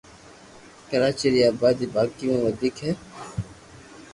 [0.89, 2.91] ڪراچي ري آبادي باقي مون وديڪ ھي